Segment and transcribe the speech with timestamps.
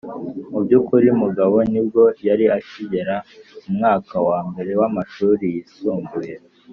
[0.51, 3.15] mu by’ukuri mugabo nibwo yari akigera
[3.63, 6.33] mu mwaka wa mbere w'amashuri yisumbuye